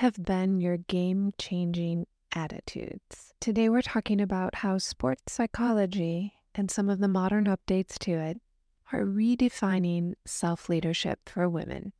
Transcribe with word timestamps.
have 0.00 0.24
been 0.24 0.62
your 0.62 0.78
game 0.78 1.30
changing 1.36 2.06
attitudes? 2.34 3.34
Today, 3.38 3.68
we're 3.68 3.82
talking 3.82 4.18
about 4.18 4.54
how 4.54 4.78
sports 4.78 5.34
psychology 5.34 6.32
and 6.54 6.70
some 6.70 6.88
of 6.88 7.00
the 7.00 7.06
modern 7.06 7.44
updates 7.44 7.98
to 7.98 8.12
it 8.12 8.40
are 8.94 9.02
redefining 9.02 10.14
self 10.24 10.70
leadership 10.70 11.28
for 11.28 11.50
women. 11.50 11.92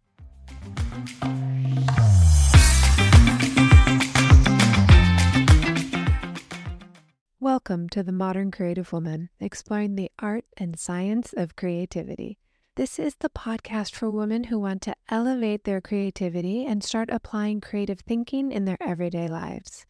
Welcome 7.39 7.91
to 7.91 8.03
The 8.03 8.13
Modern 8.13 8.51
Creative 8.51 8.91
Woman, 8.95 9.29
exploring 9.39 9.97
the 9.97 10.11
art 10.19 10.47
and 10.57 10.79
science 10.79 11.35
of 11.37 11.55
creativity. 11.55 12.39
This 12.81 12.99
is 12.99 13.17
the 13.17 13.29
podcast 13.29 13.93
for 13.93 14.09
women 14.09 14.45
who 14.45 14.59
want 14.59 14.81
to 14.85 14.97
elevate 15.11 15.65
their 15.65 15.83
creativity 15.83 16.65
and 16.65 16.83
start 16.83 17.11
applying 17.13 17.61
creative 17.61 18.01
thinking 18.01 18.51
in 18.51 18.65
their 18.65 18.79
everyday 18.81 19.29
lives. 19.29 19.85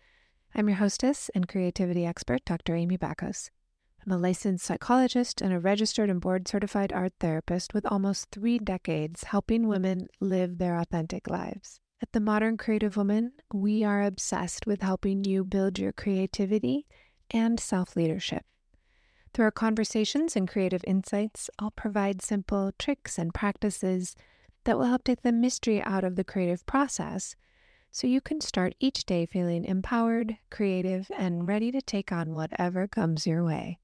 I'm 0.56 0.68
your 0.68 0.78
hostess 0.78 1.30
and 1.32 1.46
creativity 1.46 2.04
expert, 2.04 2.44
Dr. 2.44 2.74
Amy 2.74 2.98
Backos. 2.98 3.50
I'm 4.04 4.10
a 4.10 4.18
licensed 4.18 4.64
psychologist 4.64 5.40
and 5.40 5.52
a 5.52 5.60
registered 5.60 6.10
and 6.10 6.20
board 6.20 6.48
certified 6.48 6.92
art 6.92 7.12
therapist 7.20 7.74
with 7.74 7.86
almost 7.86 8.32
three 8.32 8.58
decades 8.58 9.22
helping 9.22 9.68
women 9.68 10.08
live 10.18 10.58
their 10.58 10.76
authentic 10.76 11.30
lives. 11.30 11.78
At 12.02 12.10
The 12.10 12.18
Modern 12.18 12.56
Creative 12.56 12.96
Woman, 12.96 13.34
we 13.54 13.84
are 13.84 14.02
obsessed 14.02 14.66
with 14.66 14.82
helping 14.82 15.22
you 15.22 15.44
build 15.44 15.78
your 15.78 15.92
creativity 15.92 16.86
and 17.30 17.60
self 17.60 17.94
leadership. 17.94 18.44
Through 19.32 19.44
our 19.44 19.50
conversations 19.52 20.34
and 20.34 20.48
creative 20.48 20.82
insights, 20.86 21.48
I'll 21.58 21.70
provide 21.70 22.20
simple 22.20 22.72
tricks 22.78 23.16
and 23.16 23.32
practices 23.32 24.16
that 24.64 24.76
will 24.76 24.86
help 24.86 25.04
take 25.04 25.22
the 25.22 25.30
mystery 25.30 25.80
out 25.82 26.02
of 26.02 26.16
the 26.16 26.24
creative 26.24 26.66
process 26.66 27.36
so 27.92 28.08
you 28.08 28.20
can 28.20 28.40
start 28.40 28.74
each 28.80 29.04
day 29.04 29.26
feeling 29.26 29.64
empowered, 29.64 30.36
creative, 30.50 31.10
and 31.16 31.46
ready 31.46 31.70
to 31.70 31.80
take 31.80 32.10
on 32.10 32.34
whatever 32.34 32.88
comes 32.88 33.26
your 33.26 33.44
way. 33.44 33.78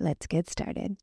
Let's 0.00 0.26
get 0.26 0.50
started. 0.50 0.96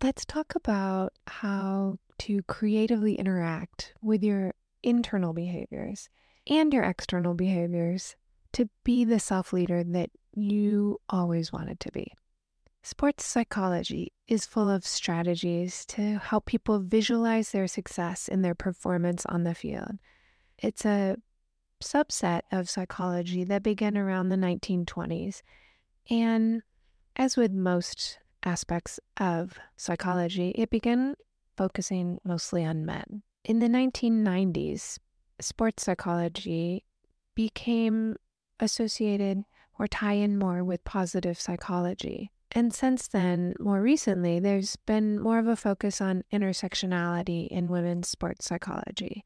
Let's 0.00 0.24
talk 0.24 0.54
about 0.54 1.14
how 1.26 1.98
to 2.18 2.42
creatively 2.44 3.14
interact 3.14 3.92
with 4.00 4.22
your 4.22 4.54
internal 4.84 5.32
behaviors 5.32 6.08
and 6.46 6.72
your 6.72 6.84
external 6.84 7.34
behaviors 7.34 8.14
to 8.56 8.70
be 8.84 9.04
the 9.04 9.20
self 9.20 9.52
leader 9.52 9.84
that 9.84 10.08
you 10.34 10.98
always 11.10 11.52
wanted 11.52 11.78
to 11.78 11.92
be. 11.92 12.10
Sports 12.82 13.26
psychology 13.26 14.12
is 14.28 14.46
full 14.46 14.70
of 14.70 14.86
strategies 14.86 15.84
to 15.84 16.18
help 16.18 16.46
people 16.46 16.78
visualize 16.78 17.50
their 17.50 17.66
success 17.66 18.28
in 18.28 18.40
their 18.40 18.54
performance 18.54 19.26
on 19.26 19.44
the 19.44 19.54
field. 19.54 19.98
It's 20.58 20.86
a 20.86 21.16
subset 21.84 22.42
of 22.50 22.70
psychology 22.70 23.44
that 23.44 23.62
began 23.62 23.98
around 23.98 24.30
the 24.30 24.36
1920s. 24.36 25.42
And 26.08 26.62
as 27.14 27.36
with 27.36 27.52
most 27.52 28.18
aspects 28.42 28.98
of 29.18 29.58
psychology, 29.76 30.54
it 30.54 30.70
began 30.70 31.14
focusing 31.58 32.20
mostly 32.24 32.64
on 32.64 32.86
men. 32.86 33.22
In 33.44 33.58
the 33.58 33.68
1990s, 33.68 34.98
sports 35.40 35.84
psychology 35.84 36.84
became 37.34 38.16
associated 38.60 39.44
or 39.78 39.86
tie 39.86 40.14
in 40.14 40.38
more 40.38 40.64
with 40.64 40.84
positive 40.84 41.38
psychology. 41.38 42.30
And 42.52 42.72
since 42.72 43.08
then, 43.08 43.54
more 43.58 43.82
recently, 43.82 44.40
there's 44.40 44.76
been 44.76 45.20
more 45.20 45.38
of 45.38 45.46
a 45.46 45.56
focus 45.56 46.00
on 46.00 46.24
intersectionality 46.32 47.48
in 47.48 47.66
women's 47.66 48.08
sports 48.08 48.46
psychology. 48.46 49.24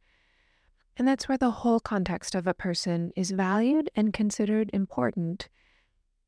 And 0.97 1.07
that's 1.07 1.29
where 1.29 1.39
the 1.39 1.51
whole 1.51 1.81
context 1.81 2.35
of 2.35 2.47
a 2.47 2.55
person 2.55 3.13
is 3.17 3.31
valued 3.31 3.91
and 3.95 4.13
considered 4.13 4.71
important 4.73 5.49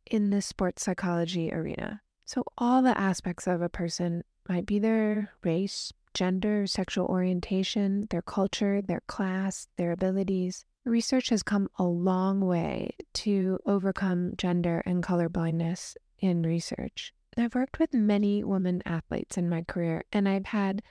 in 0.07 0.31
the 0.31 0.43
sports 0.43 0.85
psychology 0.85 1.53
arena. 1.53 2.03
So, 2.25 2.45
all 2.57 2.83
the 2.83 2.99
aspects 2.99 3.47
of 3.47 3.61
a 3.61 3.69
person 3.69 4.23
might 4.49 4.65
be 4.65 4.79
their 4.79 5.33
race, 5.43 5.93
gender, 6.15 6.67
sexual 6.67 7.07
orientation, 7.07 8.07
their 8.11 8.23
culture, 8.23 8.81
their 8.81 9.03
class, 9.07 9.69
their 9.77 9.93
abilities, 9.93 10.65
Research 10.85 11.29
has 11.29 11.43
come 11.43 11.69
a 11.79 11.85
long 11.85 12.41
way 12.41 12.97
to 13.15 13.59
overcome 13.67 14.33
gender 14.37 14.83
and 14.85 15.03
color 15.03 15.29
blindness 15.29 15.97
in 16.19 16.43
research. 16.43 17.15
I've 17.37 17.55
worked 17.55 17.79
with 17.79 17.95
many 17.95 18.43
women 18.43 18.83
athletes 18.85 19.39
in 19.39 19.49
my 19.49 19.63
career, 19.63 20.05
and 20.13 20.29
I've 20.29 20.47
had 20.47 20.83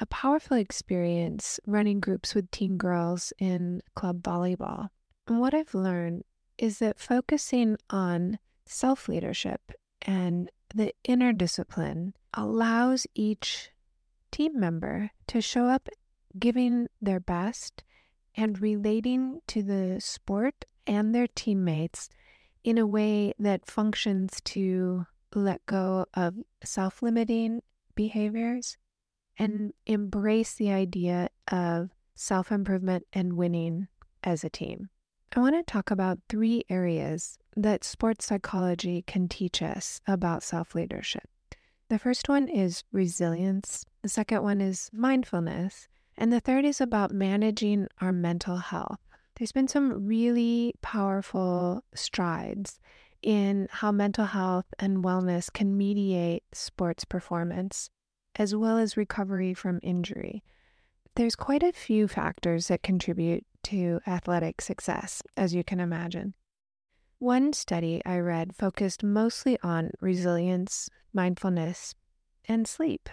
a 0.00 0.06
powerful 0.06 0.56
experience 0.56 1.60
running 1.66 2.00
groups 2.00 2.34
with 2.34 2.50
teen 2.50 2.78
girls 2.78 3.32
in 3.38 3.82
club 3.94 4.22
volleyball. 4.22 4.88
And 5.28 5.38
what 5.38 5.54
I've 5.54 5.74
learned 5.74 6.24
is 6.56 6.78
that 6.78 6.98
focusing 6.98 7.76
on 7.90 8.38
self 8.64 9.08
leadership 9.08 9.72
and 10.02 10.50
the 10.74 10.94
inner 11.04 11.32
discipline 11.32 12.14
allows 12.32 13.06
each 13.14 13.70
team 14.30 14.58
member 14.58 15.10
to 15.26 15.40
show 15.40 15.66
up 15.66 15.88
giving 16.38 16.86
their 17.02 17.20
best 17.20 17.82
and 18.36 18.60
relating 18.60 19.40
to 19.48 19.62
the 19.62 20.00
sport 20.00 20.64
and 20.86 21.14
their 21.14 21.26
teammates 21.26 22.08
in 22.64 22.78
a 22.78 22.86
way 22.86 23.32
that 23.38 23.66
functions 23.66 24.40
to 24.44 25.06
let 25.34 25.64
go 25.66 26.06
of 26.14 26.34
self 26.64 27.02
limiting 27.02 27.62
behaviors 27.94 28.76
and 29.38 29.72
embrace 29.86 30.54
the 30.54 30.70
idea 30.70 31.28
of 31.50 31.90
self 32.14 32.52
improvement 32.52 33.06
and 33.12 33.34
winning 33.34 33.88
as 34.22 34.44
a 34.44 34.50
team. 34.50 34.90
I 35.34 35.40
want 35.40 35.54
to 35.54 35.72
talk 35.72 35.90
about 35.90 36.18
three 36.28 36.64
areas 36.68 37.38
that 37.56 37.84
sports 37.84 38.26
psychology 38.26 39.02
can 39.06 39.28
teach 39.28 39.62
us 39.62 40.00
about 40.06 40.42
self 40.42 40.74
leadership. 40.74 41.28
The 41.88 41.98
first 41.98 42.28
one 42.28 42.48
is 42.48 42.84
resilience, 42.92 43.84
the 44.02 44.08
second 44.08 44.42
one 44.42 44.60
is 44.60 44.90
mindfulness, 44.92 45.88
and 46.20 46.30
the 46.30 46.38
third 46.38 46.66
is 46.66 46.82
about 46.82 47.10
managing 47.10 47.88
our 48.00 48.12
mental 48.12 48.58
health. 48.58 49.00
There's 49.36 49.52
been 49.52 49.68
some 49.68 50.06
really 50.06 50.74
powerful 50.82 51.82
strides 51.94 52.78
in 53.22 53.68
how 53.70 53.90
mental 53.90 54.26
health 54.26 54.66
and 54.78 55.02
wellness 55.02 55.50
can 55.50 55.78
mediate 55.78 56.44
sports 56.52 57.06
performance, 57.06 57.88
as 58.36 58.54
well 58.54 58.76
as 58.76 58.98
recovery 58.98 59.54
from 59.54 59.80
injury. 59.82 60.44
There's 61.16 61.36
quite 61.36 61.62
a 61.62 61.72
few 61.72 62.06
factors 62.06 62.68
that 62.68 62.82
contribute 62.82 63.46
to 63.64 64.00
athletic 64.06 64.60
success, 64.60 65.22
as 65.38 65.54
you 65.54 65.64
can 65.64 65.80
imagine. 65.80 66.34
One 67.18 67.54
study 67.54 68.02
I 68.04 68.18
read 68.18 68.54
focused 68.54 69.02
mostly 69.02 69.58
on 69.62 69.90
resilience, 70.00 70.90
mindfulness, 71.14 71.94
and 72.46 72.68
sleep. 72.68 73.08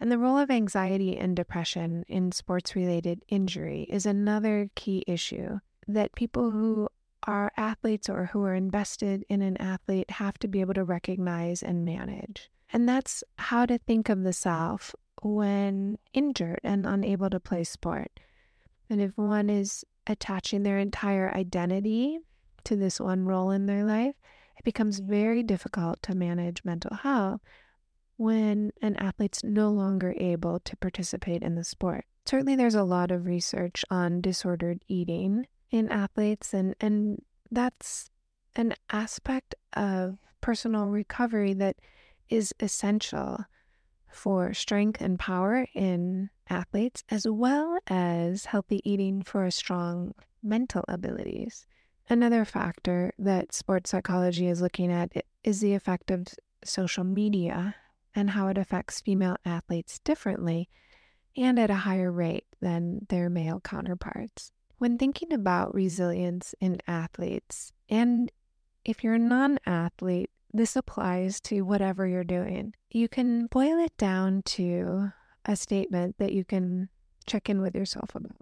And 0.00 0.10
the 0.10 0.18
role 0.18 0.38
of 0.38 0.50
anxiety 0.50 1.18
and 1.18 1.36
depression 1.36 2.04
in 2.08 2.32
sports 2.32 2.74
related 2.74 3.22
injury 3.28 3.86
is 3.90 4.06
another 4.06 4.70
key 4.74 5.04
issue 5.06 5.58
that 5.86 6.14
people 6.14 6.50
who 6.50 6.88
are 7.24 7.52
athletes 7.58 8.08
or 8.08 8.24
who 8.26 8.42
are 8.44 8.54
invested 8.54 9.26
in 9.28 9.42
an 9.42 9.58
athlete 9.58 10.10
have 10.12 10.38
to 10.38 10.48
be 10.48 10.62
able 10.62 10.72
to 10.72 10.84
recognize 10.84 11.62
and 11.62 11.84
manage. 11.84 12.50
And 12.72 12.88
that's 12.88 13.22
how 13.36 13.66
to 13.66 13.76
think 13.76 14.08
of 14.08 14.22
the 14.22 14.32
self 14.32 14.94
when 15.22 15.98
injured 16.14 16.60
and 16.64 16.86
unable 16.86 17.28
to 17.28 17.38
play 17.38 17.64
sport. 17.64 18.10
And 18.88 19.02
if 19.02 19.16
one 19.18 19.50
is 19.50 19.84
attaching 20.06 20.62
their 20.62 20.78
entire 20.78 21.30
identity 21.34 22.20
to 22.64 22.74
this 22.74 23.00
one 23.00 23.26
role 23.26 23.50
in 23.50 23.66
their 23.66 23.84
life, 23.84 24.14
it 24.56 24.64
becomes 24.64 24.98
very 24.98 25.42
difficult 25.42 26.02
to 26.04 26.14
manage 26.14 26.64
mental 26.64 26.96
health 26.96 27.42
when 28.20 28.70
an 28.82 28.94
athlete's 28.96 29.42
no 29.42 29.70
longer 29.70 30.14
able 30.18 30.60
to 30.60 30.76
participate 30.76 31.42
in 31.42 31.54
the 31.54 31.64
sport. 31.64 32.04
Certainly, 32.26 32.56
there's 32.56 32.74
a 32.74 32.84
lot 32.84 33.10
of 33.10 33.24
research 33.24 33.82
on 33.88 34.20
disordered 34.20 34.84
eating 34.88 35.46
in 35.70 35.88
athletes, 35.88 36.52
and, 36.52 36.76
and 36.82 37.22
that's 37.50 38.10
an 38.56 38.74
aspect 38.90 39.54
of 39.72 40.18
personal 40.42 40.84
recovery 40.88 41.54
that 41.54 41.76
is 42.28 42.52
essential 42.60 43.46
for 44.06 44.52
strength 44.52 45.00
and 45.00 45.18
power 45.18 45.66
in 45.72 46.28
athletes, 46.50 47.02
as 47.08 47.26
well 47.26 47.78
as 47.86 48.44
healthy 48.44 48.82
eating 48.84 49.22
for 49.22 49.50
strong 49.50 50.12
mental 50.42 50.84
abilities. 50.88 51.64
Another 52.10 52.44
factor 52.44 53.14
that 53.18 53.54
sports 53.54 53.88
psychology 53.88 54.46
is 54.46 54.60
looking 54.60 54.92
at 54.92 55.10
is 55.42 55.62
the 55.62 55.72
effect 55.72 56.10
of 56.10 56.26
social 56.62 57.04
media 57.04 57.76
and 58.14 58.30
how 58.30 58.48
it 58.48 58.58
affects 58.58 59.00
female 59.00 59.36
athletes 59.44 59.98
differently 60.00 60.68
and 61.36 61.58
at 61.58 61.70
a 61.70 61.76
higher 61.76 62.10
rate 62.10 62.46
than 62.60 63.06
their 63.08 63.30
male 63.30 63.60
counterparts. 63.60 64.52
When 64.78 64.98
thinking 64.98 65.32
about 65.32 65.74
resilience 65.74 66.54
in 66.60 66.80
athletes, 66.86 67.72
and 67.88 68.32
if 68.84 69.04
you're 69.04 69.14
a 69.14 69.18
non 69.18 69.58
athlete, 69.66 70.30
this 70.52 70.74
applies 70.74 71.40
to 71.42 71.62
whatever 71.62 72.06
you're 72.06 72.24
doing. 72.24 72.74
You 72.90 73.08
can 73.08 73.46
boil 73.46 73.78
it 73.78 73.96
down 73.96 74.42
to 74.46 75.12
a 75.44 75.54
statement 75.54 76.16
that 76.18 76.32
you 76.32 76.44
can 76.44 76.88
check 77.26 77.48
in 77.48 77.60
with 77.60 77.74
yourself 77.74 78.14
about. 78.14 78.36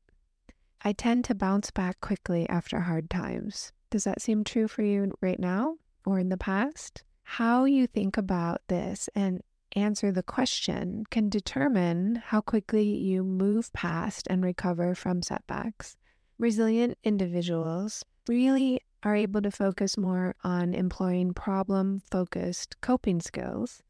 I 0.82 0.92
tend 0.92 1.24
to 1.24 1.34
bounce 1.34 1.70
back 1.70 2.00
quickly 2.00 2.48
after 2.48 2.80
hard 2.80 3.10
times. 3.10 3.72
Does 3.90 4.04
that 4.04 4.22
seem 4.22 4.44
true 4.44 4.68
for 4.68 4.82
you 4.82 5.12
right 5.20 5.40
now 5.40 5.76
or 6.06 6.18
in 6.18 6.28
the 6.28 6.36
past? 6.36 7.02
How 7.22 7.64
you 7.64 7.86
think 7.86 8.16
about 8.16 8.62
this 8.68 9.08
and 9.14 9.42
answer 9.78 10.12
the 10.12 10.22
question 10.22 11.04
can 11.10 11.28
determine 11.28 12.16
how 12.16 12.40
quickly 12.40 12.84
you 12.84 13.25
move 13.25 13.72
past 13.72 14.26
and 14.28 14.44
recover 14.44 14.94
from 14.94 15.22
setbacks. 15.22 15.96
Resilient 16.38 16.98
individuals 17.02 18.04
really 18.28 18.80
are 19.02 19.16
able 19.16 19.42
to 19.42 19.50
focus 19.50 19.96
more 19.96 20.34
on 20.44 20.75
employing 20.75 21.32
problem 21.32 22.02
focused 22.10 22.80
coping 22.80 23.20
skills. 23.20 23.82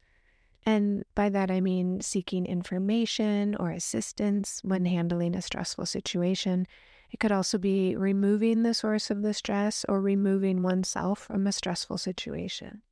And 0.65 1.03
by 1.15 1.29
that, 1.29 1.49
I 1.49 1.61
mean 1.61 2.01
seeking 2.01 2.45
information 2.45 3.55
or 3.55 3.71
assistance 3.71 4.61
when 4.63 4.85
handling 4.85 5.35
a 5.35 5.41
stressful 5.41 5.85
situation. 5.85 6.67
It 7.11 7.19
could 7.19 7.31
also 7.31 7.57
be 7.57 7.95
removing 7.95 8.63
the 8.63 8.73
source 8.73 9.09
of 9.09 9.21
the 9.21 9.33
stress 9.33 9.83
or 9.89 9.99
removing 9.99 10.61
oneself 10.61 11.19
from 11.19 11.47
a 11.47 11.51
stressful 11.51 11.97
situation. 11.97 12.83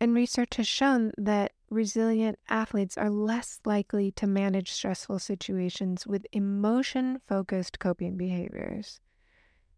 And 0.00 0.14
research 0.14 0.56
has 0.56 0.66
shown 0.66 1.12
that 1.16 1.52
resilient 1.70 2.38
athletes 2.48 2.98
are 2.98 3.10
less 3.10 3.60
likely 3.64 4.12
to 4.12 4.26
manage 4.26 4.72
stressful 4.72 5.18
situations 5.18 6.06
with 6.06 6.26
emotion 6.32 7.20
focused 7.26 7.78
coping 7.78 8.16
behaviors. 8.16 9.00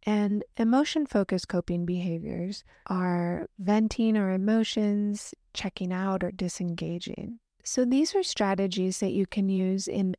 And 0.04 0.44
emotion 0.56 1.06
focused 1.06 1.48
coping 1.48 1.84
behaviors 1.84 2.64
are 2.86 3.48
venting 3.58 4.16
our 4.16 4.30
emotions, 4.30 5.34
checking 5.52 5.92
out, 5.92 6.22
or 6.22 6.30
disengaging. 6.30 7.40
So 7.64 7.84
these 7.84 8.14
are 8.14 8.22
strategies 8.22 9.00
that 9.00 9.12
you 9.12 9.26
can 9.26 9.48
use 9.48 9.88
in 9.88 10.16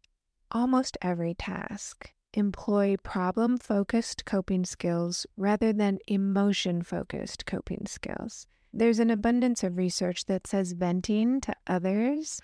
almost 0.51 0.97
every 1.01 1.33
task. 1.33 2.11
Employ 2.33 2.97
problem 3.01 3.57
focused 3.57 4.25
coping 4.25 4.65
skills 4.65 5.25
rather 5.37 5.71
than 5.71 5.99
emotion 6.07 6.81
focused 6.81 7.45
coping 7.45 7.85
skills. 7.87 8.45
There's 8.73 8.99
an 8.99 9.09
abundance 9.09 9.63
of 9.63 9.77
research 9.77 10.25
that 10.25 10.47
says 10.47 10.73
venting 10.73 11.41
to 11.41 11.55
others 11.65 12.41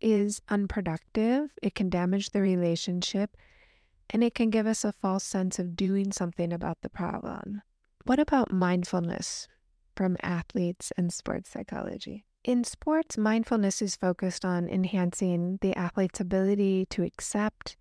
is 0.00 0.40
unproductive, 0.48 1.50
it 1.62 1.74
can 1.74 1.88
damage 1.88 2.30
the 2.30 2.40
relationship, 2.40 3.36
and 4.10 4.22
it 4.22 4.34
can 4.34 4.50
give 4.50 4.66
us 4.66 4.84
a 4.84 4.92
false 4.92 5.24
sense 5.24 5.58
of 5.58 5.76
doing 5.76 6.12
something 6.12 6.52
about 6.52 6.82
the 6.82 6.90
problem. 6.90 7.62
What 8.04 8.18
about 8.18 8.52
mindfulness 8.52 9.48
from 9.96 10.16
athletes 10.22 10.92
and 10.96 11.12
sports 11.12 11.50
psychology? 11.50 12.26
In 12.44 12.64
sports, 12.64 13.16
mindfulness 13.16 13.80
is 13.80 13.96
focused 13.96 14.44
on 14.44 14.68
enhancing 14.68 15.58
the 15.62 15.74
athlete's 15.74 16.20
ability 16.20 16.86
to 16.90 17.02
accept 17.02 17.78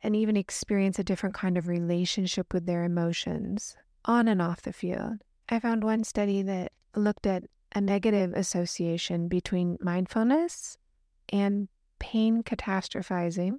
and 0.00 0.14
even 0.14 0.36
experience 0.36 1.00
a 1.00 1.04
different 1.04 1.34
kind 1.34 1.58
of 1.58 1.66
relationship 1.66 2.54
with 2.54 2.66
their 2.66 2.84
emotions 2.84 3.76
on 4.04 4.28
and 4.28 4.40
off 4.40 4.62
the 4.62 4.72
field. 4.72 5.24
I 5.48 5.58
found 5.58 5.82
one 5.82 6.04
study 6.04 6.42
that 6.42 6.70
looked 6.94 7.26
at 7.26 7.44
a 7.74 7.80
negative 7.80 8.32
association 8.34 9.28
between 9.28 9.78
mindfulness 9.80 10.78
and 11.30 11.68
pain 11.98 12.42
catastrophizing 12.42 13.58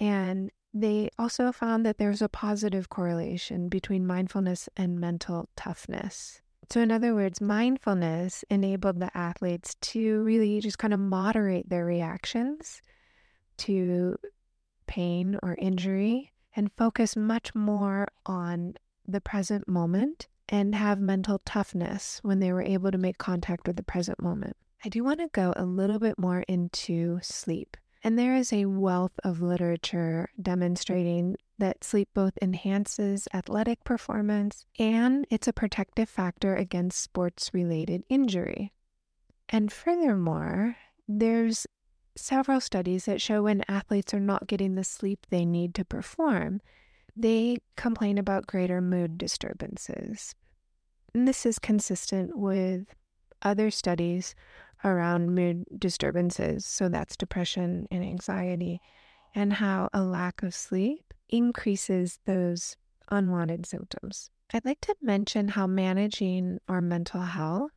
and 0.00 0.50
they 0.72 1.10
also 1.18 1.52
found 1.52 1.84
that 1.84 1.98
there's 1.98 2.22
a 2.22 2.28
positive 2.28 2.88
correlation 2.88 3.68
between 3.68 4.06
mindfulness 4.06 4.68
and 4.76 5.00
mental 5.00 5.48
toughness. 5.56 6.40
So, 6.70 6.80
in 6.80 6.92
other 6.92 7.14
words, 7.14 7.40
mindfulness 7.40 8.44
enabled 8.48 9.00
the 9.00 9.16
athletes 9.16 9.74
to 9.80 10.22
really 10.22 10.60
just 10.60 10.78
kind 10.78 10.94
of 10.94 11.00
moderate 11.00 11.68
their 11.68 11.84
reactions 11.84 12.80
to 13.58 14.16
pain 14.86 15.38
or 15.42 15.56
injury 15.56 16.32
and 16.54 16.70
focus 16.76 17.16
much 17.16 17.54
more 17.54 18.08
on 18.24 18.74
the 19.06 19.20
present 19.20 19.66
moment 19.68 20.28
and 20.50 20.74
have 20.74 21.00
mental 21.00 21.40
toughness 21.44 22.20
when 22.22 22.40
they 22.40 22.52
were 22.52 22.62
able 22.62 22.90
to 22.90 22.98
make 22.98 23.16
contact 23.16 23.66
with 23.66 23.76
the 23.76 23.82
present 23.82 24.20
moment. 24.20 24.56
I 24.84 24.88
do 24.88 25.04
want 25.04 25.20
to 25.20 25.28
go 25.28 25.52
a 25.56 25.64
little 25.64 25.98
bit 25.98 26.18
more 26.18 26.40
into 26.48 27.20
sleep. 27.22 27.76
And 28.02 28.18
there 28.18 28.34
is 28.34 28.52
a 28.52 28.64
wealth 28.64 29.12
of 29.24 29.42
literature 29.42 30.30
demonstrating 30.40 31.36
that 31.58 31.84
sleep 31.84 32.08
both 32.14 32.32
enhances 32.40 33.28
athletic 33.34 33.84
performance 33.84 34.64
and 34.78 35.26
it's 35.30 35.46
a 35.46 35.52
protective 35.52 36.08
factor 36.08 36.56
against 36.56 37.00
sports 37.00 37.50
related 37.52 38.02
injury. 38.08 38.72
And 39.50 39.70
furthermore, 39.70 40.76
there's 41.06 41.66
several 42.16 42.60
studies 42.60 43.04
that 43.04 43.20
show 43.20 43.42
when 43.42 43.64
athletes 43.68 44.14
are 44.14 44.20
not 44.20 44.46
getting 44.46 44.74
the 44.74 44.84
sleep 44.84 45.26
they 45.28 45.44
need 45.44 45.74
to 45.74 45.84
perform, 45.84 46.60
they 47.16 47.58
complain 47.76 48.16
about 48.16 48.46
greater 48.46 48.80
mood 48.80 49.18
disturbances. 49.18 50.34
And 51.14 51.26
this 51.26 51.44
is 51.44 51.58
consistent 51.58 52.36
with 52.36 52.86
other 53.42 53.70
studies 53.70 54.34
around 54.84 55.34
mood 55.34 55.64
disturbances. 55.78 56.64
So 56.64 56.88
that's 56.88 57.16
depression 57.16 57.86
and 57.90 58.02
anxiety, 58.04 58.80
and 59.34 59.52
how 59.52 59.88
a 59.92 60.02
lack 60.02 60.42
of 60.42 60.54
sleep 60.54 61.12
increases 61.28 62.18
those 62.26 62.76
unwanted 63.10 63.66
symptoms. 63.66 64.30
I'd 64.52 64.64
like 64.64 64.80
to 64.82 64.94
mention 65.00 65.48
how 65.48 65.66
managing 65.66 66.58
our 66.68 66.80
mental 66.80 67.20
health 67.20 67.70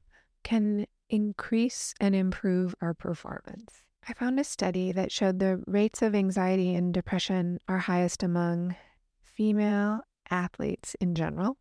can 0.43 0.85
increase 1.09 1.93
and 1.99 2.15
improve 2.15 2.73
our 2.81 2.93
performance. 2.93 3.83
I 4.07 4.13
found 4.13 4.39
a 4.39 4.43
study 4.43 4.91
that 4.91 5.11
showed 5.11 5.39
the 5.39 5.63
rates 5.67 6.01
of 6.01 6.15
anxiety 6.15 6.75
and 6.75 6.93
depression 6.93 7.59
are 7.67 7.77
highest 7.77 8.23
among 8.23 8.75
female 9.23 10.01
athletes 10.29 10.95
in 10.99 11.15
general. 11.15 11.57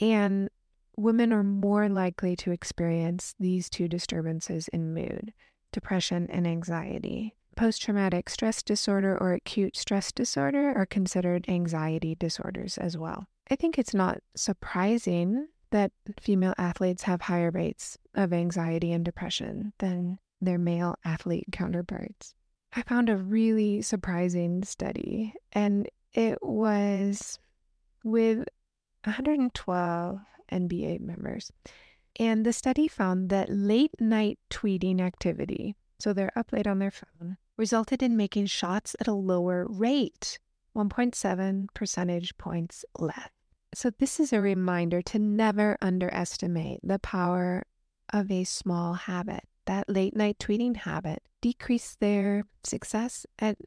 And 0.00 0.50
women 1.00 1.32
are 1.32 1.42
more 1.42 1.88
likely 1.88 2.36
to 2.36 2.52
experience 2.52 3.34
these 3.40 3.70
two 3.70 3.88
disturbances 3.88 4.68
in 4.68 4.94
mood 4.94 5.32
depression 5.72 6.26
and 6.30 6.48
anxiety. 6.48 7.36
Post 7.54 7.80
traumatic 7.82 8.28
stress 8.28 8.60
disorder 8.60 9.16
or 9.20 9.34
acute 9.34 9.76
stress 9.76 10.10
disorder 10.10 10.72
are 10.76 10.86
considered 10.86 11.48
anxiety 11.48 12.16
disorders 12.16 12.76
as 12.76 12.98
well. 12.98 13.26
I 13.50 13.54
think 13.54 13.78
it's 13.78 13.94
not 13.94 14.18
surprising 14.34 15.46
that 15.70 15.92
female 16.20 16.54
athletes 16.58 17.04
have 17.04 17.20
higher 17.22 17.52
rates 17.52 17.96
of 18.16 18.32
anxiety 18.32 18.90
and 18.90 19.04
depression 19.04 19.72
than 19.78 20.18
their 20.40 20.58
male 20.58 20.96
athlete 21.04 21.46
counterparts. 21.52 22.34
I 22.74 22.82
found 22.82 23.08
a 23.08 23.16
really 23.16 23.82
surprising 23.82 24.64
study, 24.64 25.34
and 25.52 25.88
it 26.12 26.38
was 26.42 27.38
with 28.02 28.38
112 29.04 30.18
NBA 30.50 31.00
members. 31.00 31.50
And 32.18 32.44
the 32.44 32.52
study 32.52 32.88
found 32.88 33.30
that 33.30 33.48
late 33.48 33.98
night 34.00 34.38
tweeting 34.50 35.00
activity, 35.00 35.76
so 35.98 36.12
they're 36.12 36.36
up 36.36 36.52
late 36.52 36.66
on 36.66 36.78
their 36.78 36.90
phone, 36.90 37.36
resulted 37.56 38.02
in 38.02 38.16
making 38.16 38.46
shots 38.46 38.96
at 39.00 39.08
a 39.08 39.12
lower 39.12 39.66
rate, 39.68 40.38
1.7 40.76 41.66
percentage 41.74 42.36
points 42.36 42.84
less. 42.98 43.30
So, 43.72 43.90
this 43.90 44.18
is 44.18 44.32
a 44.32 44.40
reminder 44.40 45.00
to 45.02 45.18
never 45.20 45.78
underestimate 45.80 46.80
the 46.82 46.98
power 46.98 47.64
of 48.12 48.30
a 48.30 48.42
small 48.42 48.94
habit. 48.94 49.44
That 49.66 49.88
late 49.88 50.16
night 50.16 50.38
tweeting 50.40 50.76
habit 50.76 51.22
decreased 51.40 52.00
their 52.00 52.44
success 52.64 53.26
at 53.38 53.58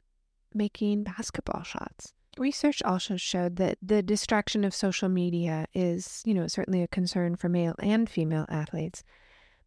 making 0.54 1.04
basketball 1.04 1.64
shots. 1.64 2.14
Research 2.38 2.82
also 2.82 3.16
showed 3.16 3.58
that 3.58 3.78
the 3.82 4.02
distraction 4.02 4.64
of 4.64 4.74
social 4.74 5.08
media 5.08 5.68
is, 5.74 6.24
you 6.26 6.34
know, 6.34 6.48
certainly 6.48 6.82
a 6.82 6.88
concern 6.88 7.36
for 7.36 7.48
male 7.48 7.76
and 7.80 8.10
female 8.10 8.46
athletes, 8.50 9.04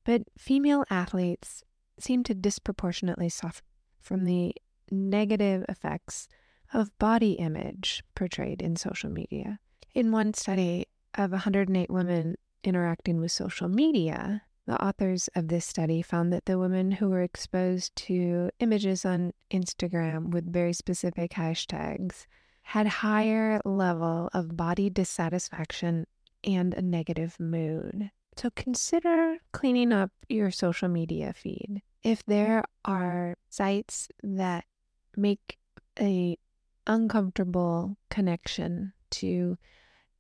but 0.05 0.23
female 0.37 0.85
athletes 0.91 1.63
seem 1.99 2.25
to 2.25 2.35
disproportionately 2.35 3.29
suffer 3.29 3.63
from 4.01 4.25
the 4.25 4.55
negative 4.91 5.65
effects 5.69 6.29
of 6.75 6.97
body 6.99 7.33
image 7.33 8.03
portrayed 8.15 8.61
in 8.61 8.77
social 8.77 9.11
media. 9.11 9.61
In 9.95 10.11
one 10.11 10.35
study 10.35 10.87
of 11.15 11.31
108 11.31 11.89
women 11.89 12.37
interacting 12.65 13.21
with 13.21 13.31
social 13.33 13.69
media, 13.69 14.43
the 14.67 14.83
authors 14.85 15.29
of 15.37 15.49
this 15.49 15.65
study 15.65 16.03
found 16.03 16.33
that 16.33 16.47
the 16.47 16.59
women 16.59 16.91
who 16.91 17.09
were 17.09 17.23
exposed 17.23 17.95
to 17.95 18.51
images 18.59 19.05
on 19.05 19.33
Instagram 19.53 20.31
with 20.31 20.53
very 20.53 20.73
specific 20.73 21.33
hashtags 21.33 22.27
had 22.67 22.89
higher 22.89 23.61
level 23.65 24.29
of 24.35 24.57
body 24.57 24.91
dissatisfaction 24.91 26.05
and 26.43 26.75
a 26.75 26.83
negative 26.83 27.39
mood. 27.39 28.11
So 28.37 28.51
consider 28.57 29.37
cleaning 29.53 29.93
up 29.93 30.11
your 30.29 30.51
social 30.51 30.89
media 30.89 31.33
feed. 31.33 31.81
If 32.03 32.27
there 32.27 32.65
are 32.85 33.37
sites 33.49 34.09
that 34.25 34.65
make 35.17 35.59
a 36.01 36.37
uncomfortable 36.89 37.99
connection 38.11 38.95
to 39.11 39.57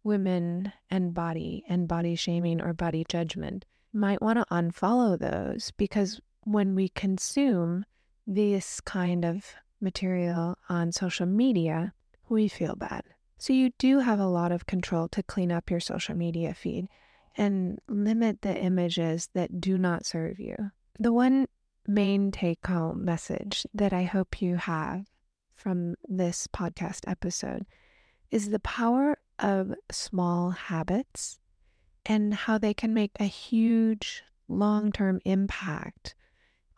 women 0.05 0.73
and 0.88 1.12
body 1.12 1.65
and 1.69 1.88
body 1.88 2.15
shaming 2.15 2.61
or 2.61 2.73
body 2.73 3.05
judgment, 3.09 3.65
might 3.93 4.23
want 4.23 4.38
to 4.38 4.55
unfollow 4.55 5.19
those 5.19 5.73
because 5.76 6.21
when 6.43 6.76
we 6.76 6.91
consume 6.91 7.85
this 8.25 8.81
kind 8.81 9.25
of 9.25 9.57
material 9.81 10.57
on 10.69 10.93
social 10.93 11.26
media, 11.26 11.93
we 12.28 12.49
feel 12.49 12.76
bad. 12.76 13.02
So 13.38 13.52
you 13.52 13.71
do 13.78 14.00
have 14.00 14.18
a 14.18 14.26
lot 14.26 14.52
of 14.52 14.66
control 14.66 15.09
to 15.09 15.23
clean 15.23 15.52
up 15.52 15.71
your 15.71 15.80
social 15.80 16.14
media 16.14 16.54
feed 16.54 16.88
and 17.37 17.78
limit 17.88 18.42
the 18.42 18.56
images 18.56 19.28
that 19.35 19.61
do 19.61 19.76
not 19.76 20.06
serve 20.06 20.40
you. 20.40 20.56
The 20.99 21.12
one 21.12 21.47
main 21.87 22.30
take 22.30 22.66
home 22.66 23.04
message 23.04 23.66
that 23.75 23.92
I 23.92 24.04
hope 24.04 24.40
you 24.40 24.56
have 24.56 25.06
from 25.54 25.95
this 26.09 26.47
podcast 26.47 27.09
episode 27.09 27.66
is 28.30 28.50
the 28.50 28.59
power 28.61 29.18
of 29.38 29.75
small 29.90 30.50
habits 30.50 31.38
and 32.04 32.33
how 32.33 32.59
they 32.59 32.75
can 32.75 32.95
make 32.95 33.12
a 33.21 33.25
huge 33.25 34.23
long 34.49 34.92
term 34.92 35.21
impact 35.25 36.14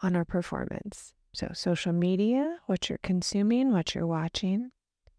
on 0.03 0.17
our 0.17 0.25
performance. 0.25 1.13
So, 1.33 1.51
social 1.55 1.93
media, 1.93 2.59
what 2.67 2.89
you're 2.89 2.99
consuming, 3.03 3.73
what 3.73 3.95
you're 3.95 4.07
watching, 4.07 4.71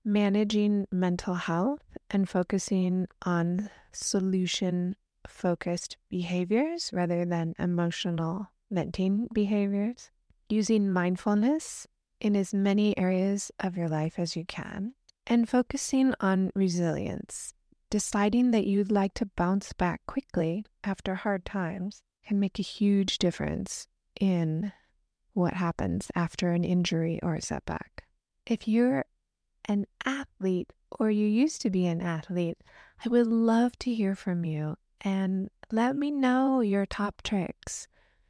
managing 0.04 0.88
mental 0.92 1.36
health, 1.36 1.84
and 2.10 2.28
focusing 2.28 3.08
on 3.24 3.70
solution 3.92 4.96
focused 5.28 5.98
behaviors 6.10 6.90
rather 6.94 7.26
than 7.26 7.54
emotional 7.60 8.48
venting 8.72 9.28
behaviors, 9.34 10.10
using 10.48 10.92
mindfulness 10.92 11.88
in 12.20 12.36
as 12.36 12.54
many 12.54 12.98
areas 12.98 13.52
of 13.60 13.78
your 13.78 13.88
life 13.88 14.18
as 14.18 14.36
you 14.36 14.46
can, 14.46 14.94
and 15.28 15.48
focusing 15.48 16.14
on 16.20 16.52
resilience. 16.56 17.54
Deciding 17.90 18.52
that 18.52 18.68
you'd 18.68 18.92
like 18.92 19.14
to 19.16 19.26
bounce 19.26 19.74
back 19.74 20.02
quickly 20.06 20.66
after 20.84 21.16
hard 21.16 21.46
times 21.46 22.04
can 22.26 22.40
make 22.40 22.60
a 22.60 22.64
huge 22.64 23.18
difference 23.18 23.88
in 24.20 24.72
what 25.34 25.54
happens 25.54 26.12
after 26.14 26.52
an 26.52 26.64
injury 26.64 27.20
or 27.24 27.36
a 27.36 27.42
setback. 27.42 28.04
If 28.46 28.68
you're 28.68 29.06
an 29.70 29.86
athlete 30.04 30.74
or 30.92 31.12
you 31.12 31.28
used 31.28 31.62
to 31.62 31.70
be 31.70 31.86
an 31.86 32.02
athlete, 32.02 32.58
I 33.06 33.10
would 33.10 33.28
love 33.28 33.78
to 33.80 33.94
hear 33.94 34.16
from 34.16 34.44
you 34.44 34.76
and 35.02 35.50
let 35.72 35.96
me 35.96 36.12
know 36.12 36.62
your 36.62 36.86
top 36.86 37.22
tricks 37.22 37.88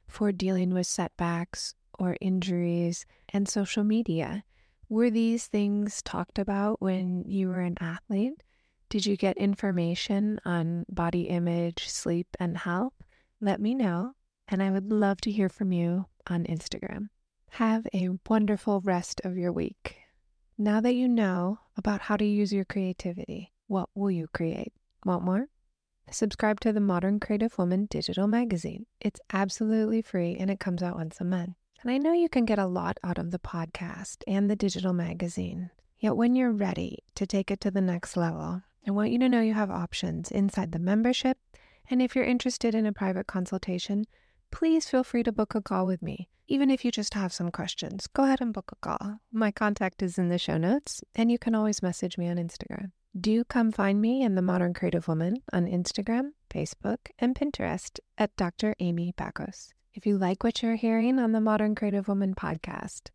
for 0.07 0.31
dealing 0.31 0.73
with 0.73 0.85
setbacks 0.85 1.73
or 1.97 2.17
injuries 2.19 3.05
and 3.29 3.47
social 3.47 3.83
media. 3.83 4.43
Were 4.89 5.09
these 5.09 5.47
things 5.47 6.01
talked 6.01 6.37
about 6.37 6.81
when 6.81 7.23
you 7.25 7.47
were 7.47 7.61
an 7.61 7.77
athlete? 7.79 8.43
Did 8.89 9.05
you 9.05 9.15
get 9.15 9.37
information 9.37 10.39
on 10.45 10.85
body 10.89 11.23
image, 11.23 11.87
sleep, 11.87 12.27
and 12.39 12.57
health? 12.57 12.93
Let 13.39 13.61
me 13.61 13.75
know, 13.75 14.13
and 14.47 14.61
I 14.61 14.71
would 14.71 14.91
love 14.91 15.21
to 15.21 15.31
hear 15.31 15.47
from 15.47 15.71
you 15.71 16.07
on 16.27 16.43
Instagram. 16.45 17.09
Have 17.51 17.87
a 17.93 18.09
wonderful 18.27 18.81
rest 18.81 19.21
of 19.23 19.37
your 19.37 19.51
week. 19.51 19.97
Now 20.61 20.81
that 20.81 20.93
you 20.93 21.07
know 21.07 21.59
about 21.77 22.01
how 22.01 22.17
to 22.17 22.25
use 22.25 22.51
your 22.51 22.65
creativity, 22.65 23.53
what 23.67 23.87
will 23.95 24.11
you 24.11 24.27
create? 24.33 24.73
Want 25.05 25.23
more? 25.23 25.47
Subscribe 26.11 26.59
to 26.59 26.73
the 26.73 26.81
Modern 26.81 27.21
Creative 27.21 27.57
Woman 27.57 27.85
digital 27.89 28.27
magazine. 28.27 28.85
It's 28.99 29.21
absolutely 29.31 30.01
free 30.01 30.35
and 30.37 30.51
it 30.51 30.59
comes 30.59 30.83
out 30.83 30.97
once 30.97 31.21
a 31.21 31.23
month. 31.23 31.55
And 31.81 31.89
I 31.89 31.97
know 31.97 32.11
you 32.11 32.27
can 32.27 32.43
get 32.43 32.59
a 32.59 32.67
lot 32.67 32.97
out 33.05 33.17
of 33.17 33.31
the 33.31 33.39
podcast 33.39 34.17
and 34.27 34.49
the 34.49 34.55
digital 34.57 34.91
magazine. 34.91 35.69
Yet 35.97 36.17
when 36.17 36.35
you're 36.35 36.51
ready 36.51 37.05
to 37.15 37.25
take 37.25 37.51
it 37.51 37.61
to 37.61 37.71
the 37.71 37.79
next 37.79 38.17
level, 38.17 38.61
I 38.85 38.91
want 38.91 39.11
you 39.11 39.19
to 39.19 39.29
know 39.29 39.39
you 39.39 39.53
have 39.53 39.71
options 39.71 40.29
inside 40.29 40.73
the 40.73 40.77
membership. 40.79 41.37
And 41.89 42.01
if 42.01 42.17
you're 42.17 42.25
interested 42.25 42.75
in 42.75 42.85
a 42.85 42.91
private 42.91 43.27
consultation, 43.27 44.07
please 44.51 44.87
feel 44.89 45.03
free 45.03 45.23
to 45.23 45.31
book 45.31 45.55
a 45.55 45.61
call 45.61 45.85
with 45.85 46.01
me. 46.01 46.29
Even 46.47 46.69
if 46.71 46.83
you 46.83 46.91
just 46.91 47.13
have 47.13 47.31
some 47.31 47.51
questions, 47.51 48.07
go 48.07 48.23
ahead 48.23 48.41
and 48.41 48.53
book 48.53 48.71
a 48.71 48.75
call. 48.75 49.19
My 49.31 49.51
contact 49.51 50.01
is 50.01 50.17
in 50.17 50.29
the 50.29 50.37
show 50.37 50.57
notes, 50.57 51.03
and 51.13 51.31
you 51.31 51.37
can 51.37 51.53
always 51.53 51.83
message 51.83 52.17
me 52.17 52.27
on 52.27 52.37
Instagram. 52.37 52.91
Do 53.19 53.43
come 53.43 53.71
find 53.71 54.01
me 54.01 54.23
in 54.23 54.35
the 54.35 54.41
Modern 54.41 54.73
Creative 54.73 55.07
Woman 55.07 55.43
on 55.53 55.67
Instagram, 55.67 56.31
Facebook, 56.49 56.97
and 57.19 57.35
Pinterest 57.35 57.99
at 58.17 58.35
Dr. 58.35 58.75
Amy 58.79 59.13
Backos. 59.17 59.73
If 59.93 60.05
you 60.05 60.17
like 60.17 60.43
what 60.43 60.61
you're 60.61 60.75
hearing 60.75 61.19
on 61.19 61.31
the 61.31 61.41
Modern 61.41 61.75
Creative 61.75 62.07
Woman 62.07 62.33
podcast, 62.35 63.09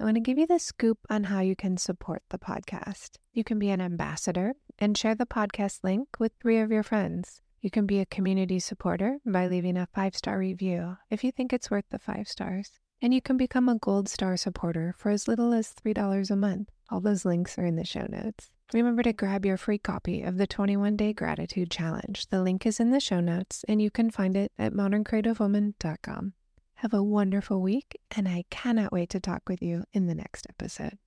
I 0.00 0.04
want 0.04 0.14
to 0.14 0.20
give 0.20 0.38
you 0.38 0.46
the 0.46 0.58
scoop 0.58 0.98
on 1.10 1.24
how 1.24 1.40
you 1.40 1.54
can 1.54 1.76
support 1.76 2.22
the 2.30 2.38
podcast. 2.38 3.18
You 3.32 3.44
can 3.44 3.58
be 3.58 3.70
an 3.70 3.80
ambassador 3.80 4.54
and 4.78 4.96
share 4.96 5.14
the 5.14 5.26
podcast 5.26 5.84
link 5.84 6.08
with 6.18 6.32
three 6.40 6.58
of 6.58 6.70
your 6.70 6.82
friends. 6.82 7.42
You 7.60 7.70
can 7.70 7.84
be 7.84 8.00
a 8.00 8.06
community 8.06 8.58
supporter 8.58 9.18
by 9.26 9.46
leaving 9.46 9.76
a 9.76 9.88
five 9.94 10.16
star 10.16 10.38
review 10.38 10.96
if 11.10 11.22
you 11.22 11.30
think 11.30 11.52
it's 11.52 11.70
worth 11.70 11.84
the 11.90 11.98
five 11.98 12.26
stars. 12.26 12.72
And 13.02 13.12
you 13.12 13.20
can 13.20 13.36
become 13.36 13.68
a 13.68 13.78
gold 13.78 14.08
star 14.08 14.36
supporter 14.36 14.94
for 14.96 15.10
as 15.10 15.28
little 15.28 15.52
as 15.52 15.74
$3 15.74 16.30
a 16.30 16.36
month. 16.36 16.70
All 16.90 17.00
those 17.00 17.24
links 17.24 17.58
are 17.58 17.66
in 17.66 17.76
the 17.76 17.84
show 17.84 18.06
notes. 18.08 18.50
Remember 18.72 19.02
to 19.02 19.12
grab 19.12 19.44
your 19.44 19.56
free 19.56 19.78
copy 19.78 20.22
of 20.22 20.38
the 20.38 20.46
21 20.46 20.96
Day 20.96 21.12
Gratitude 21.12 21.70
Challenge. 21.70 22.28
The 22.30 22.42
link 22.42 22.64
is 22.64 22.80
in 22.80 22.92
the 22.92 23.00
show 23.00 23.20
notes, 23.20 23.64
and 23.68 23.82
you 23.82 23.90
can 23.90 24.10
find 24.10 24.36
it 24.36 24.52
at 24.58 24.72
moderncreativewoman.com. 24.72 26.32
Have 26.74 26.94
a 26.94 27.02
wonderful 27.02 27.60
week, 27.60 27.98
and 28.16 28.28
I 28.28 28.44
cannot 28.48 28.92
wait 28.92 29.10
to 29.10 29.20
talk 29.20 29.42
with 29.48 29.60
you 29.60 29.84
in 29.92 30.06
the 30.06 30.14
next 30.14 30.46
episode. 30.48 30.98